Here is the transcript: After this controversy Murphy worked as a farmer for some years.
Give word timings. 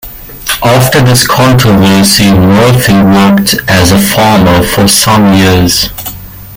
After 0.65 0.99
this 0.99 1.27
controversy 1.27 2.31
Murphy 2.33 2.93
worked 2.93 3.53
as 3.69 3.91
a 3.91 3.99
farmer 3.99 4.63
for 4.65 4.87
some 4.87 5.33
years. 5.35 5.89